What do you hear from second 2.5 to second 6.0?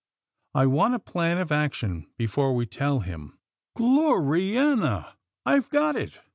we tell him— Gloriana! I've got